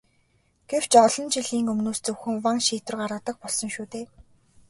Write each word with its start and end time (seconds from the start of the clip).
Гэвч 0.69 0.91
олон 1.05 1.27
жилийн 1.35 1.65
өмнөөс 1.73 1.99
зөвхөн 2.05 2.35
ван 2.45 2.59
шийдвэр 2.65 2.95
гаргадаг 3.01 3.35
болсон 3.41 3.69
шүү 3.75 3.85
дээ. 3.93 4.05